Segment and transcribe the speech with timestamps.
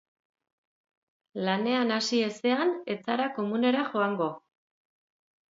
[1.47, 4.33] Lanean hasi ezean, ez zara komunera joango.